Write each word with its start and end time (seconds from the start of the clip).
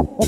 Oh, 0.00 0.27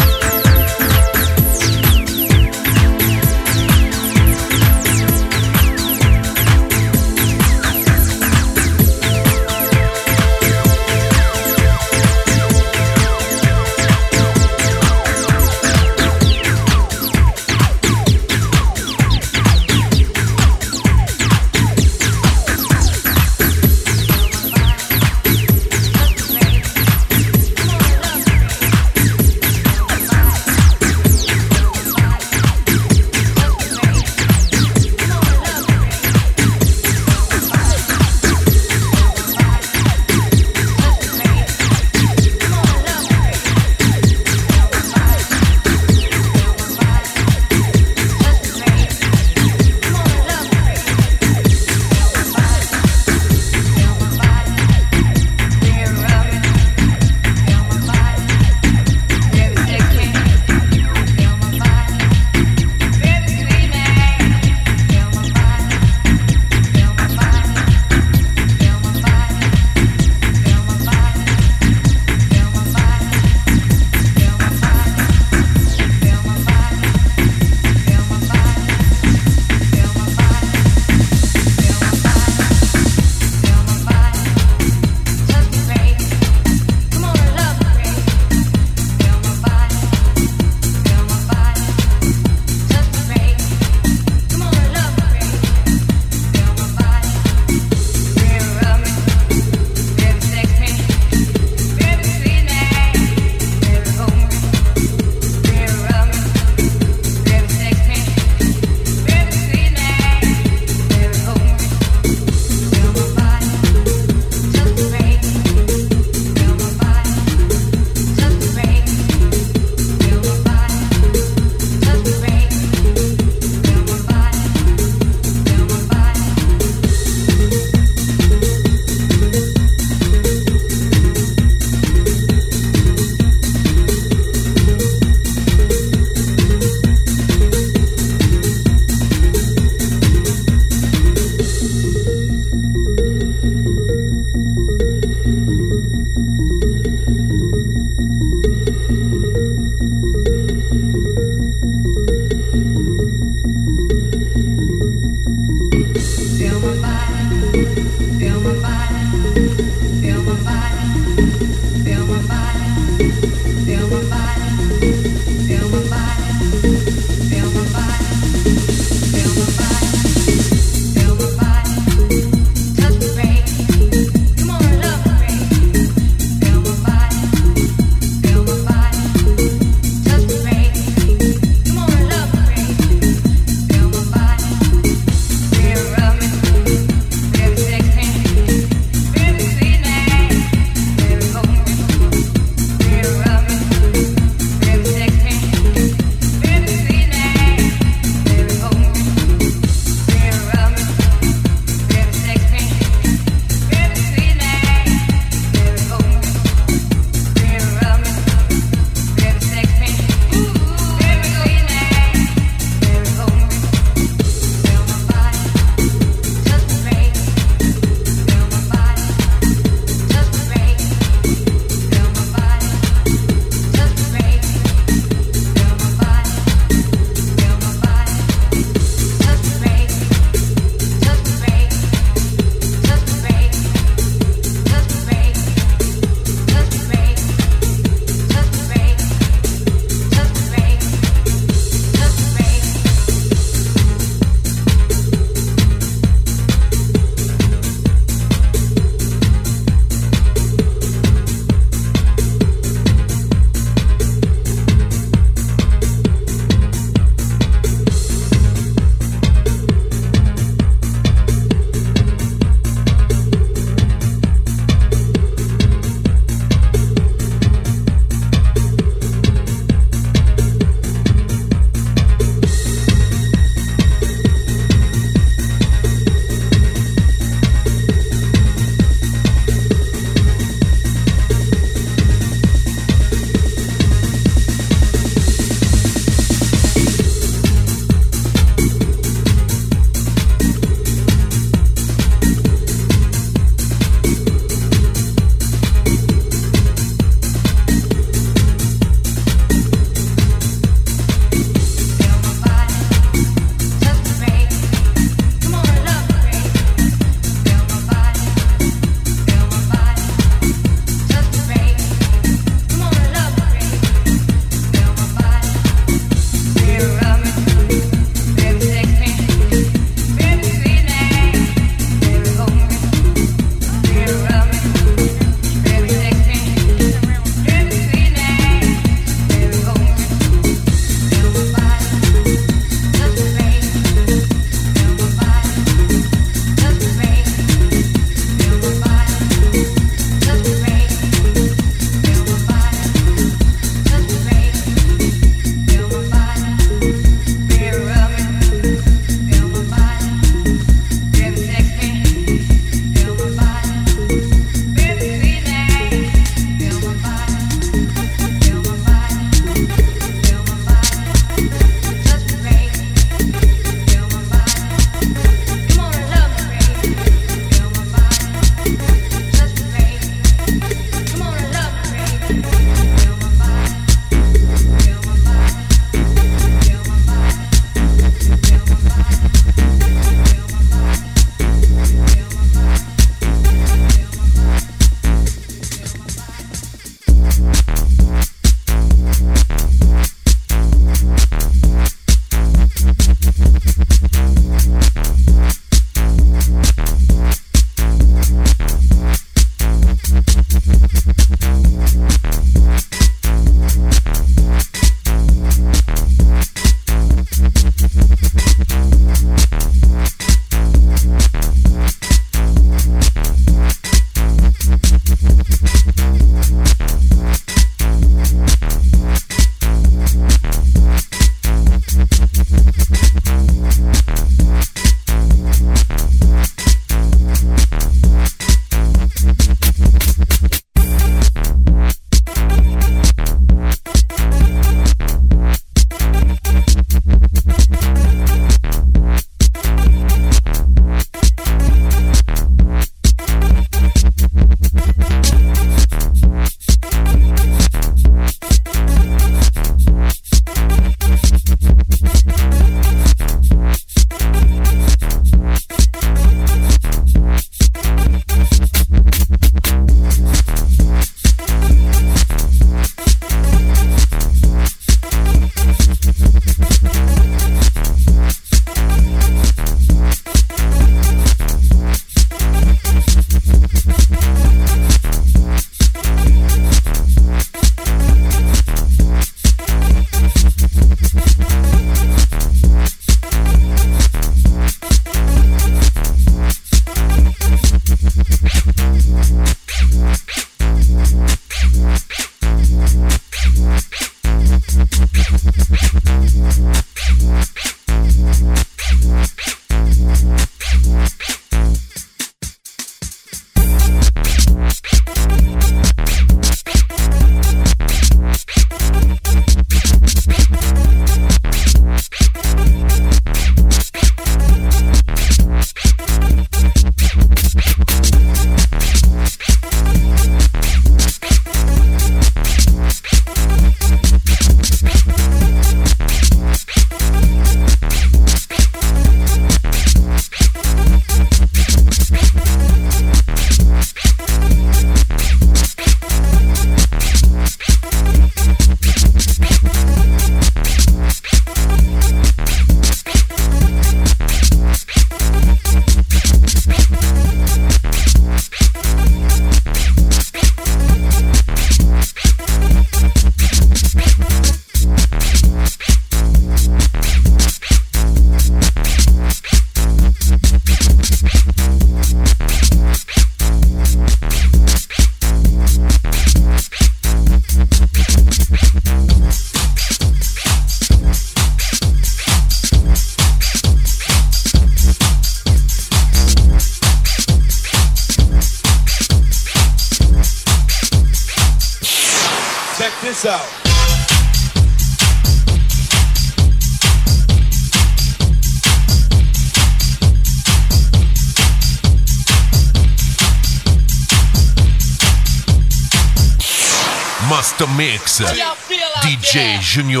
Mix. 598.02 598.20
DJ 598.20 599.60
Junior. 599.60 600.00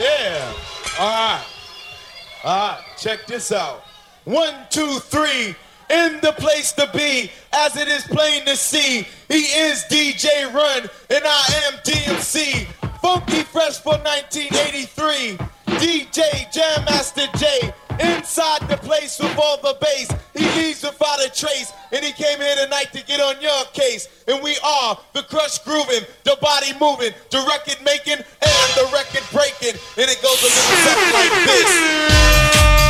Yeah. 0.00 0.52
All 0.98 1.08
right. 1.08 1.44
All 2.42 2.68
right. 2.68 2.84
Check 2.96 3.26
this 3.26 3.52
out. 3.52 3.82
One, 4.24 4.54
two, 4.70 4.98
three. 5.00 5.54
In 5.90 6.18
the 6.22 6.32
place 6.38 6.72
to 6.72 6.88
be, 6.94 7.30
as 7.52 7.76
it 7.76 7.88
is 7.88 8.04
plain 8.04 8.46
to 8.46 8.56
see, 8.56 9.06
he 9.28 9.34
is 9.34 9.84
DJ 9.90 10.50
Run, 10.52 10.88
and 11.10 11.24
I 11.24 11.44
am 11.66 11.74
DMC. 11.84 12.64
Funky 13.02 13.42
Fresh 13.42 13.80
for 13.80 13.98
1983. 13.98 15.36
DJ 15.76 16.50
Jam 16.50 16.84
Master 16.86 17.26
Jay. 17.36 17.74
Inside 18.00 18.68
the 18.68 18.76
place 18.78 19.18
with 19.18 19.36
all 19.38 19.56
the 19.58 19.76
bass. 19.80 20.10
He 20.34 20.44
leaves 20.60 20.82
without 20.82 21.24
a 21.24 21.30
trace. 21.30 21.72
And 21.92 22.04
he 22.04 22.12
came 22.12 22.38
here 22.38 22.56
tonight 22.56 22.92
to 22.92 23.04
get 23.04 23.20
on 23.20 23.40
your 23.40 23.64
case. 23.72 24.08
And 24.26 24.42
we 24.42 24.56
are 24.64 24.98
the 25.12 25.22
crush 25.22 25.58
grooving, 25.58 26.04
the 26.24 26.36
body 26.40 26.72
moving, 26.80 27.12
the 27.30 27.44
record 27.48 27.78
making, 27.84 28.18
and 28.18 28.68
the 28.74 28.90
record 28.92 29.24
breaking. 29.32 29.78
And 29.96 30.10
it 30.10 30.20
goes 30.22 30.40
a 30.42 30.50
little 30.50 30.76
something 30.82 31.12
like 31.14 31.46
this. 31.46 32.83